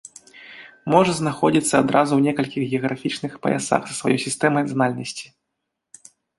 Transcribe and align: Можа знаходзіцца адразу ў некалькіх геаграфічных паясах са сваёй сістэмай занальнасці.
Можа 0.93 1.11
знаходзіцца 1.17 1.75
адразу 1.83 2.11
ў 2.15 2.21
некалькіх 2.29 2.63
геаграфічных 2.73 3.37
паясах 3.45 3.81
са 3.87 3.93
сваёй 4.01 4.19
сістэмай 4.27 4.63
занальнасці. 4.75 5.25